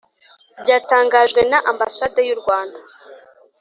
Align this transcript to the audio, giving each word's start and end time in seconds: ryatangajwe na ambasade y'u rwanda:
ryatangajwe 0.61 1.41
na 1.51 1.57
ambasade 1.71 2.21
y'u 2.29 2.37
rwanda: 2.41 2.79